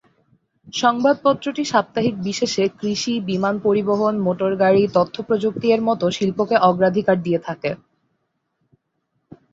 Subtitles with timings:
[0.73, 7.71] সংবাদপত্রটি সাপ্তাহিক বিশেষে কৃষি, বিমান পরিবহন, মোটরগাড়ি, তথ্যপ্রযুক্তি এর মতো শিল্পকে অগ্রাধিকার দিয়ে থাকে।